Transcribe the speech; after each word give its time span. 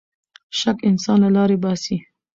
شک 0.59 0.77
انسان 0.89 1.17
له 1.23 1.29
لارې 1.35 1.57
باسـي. 1.63 1.97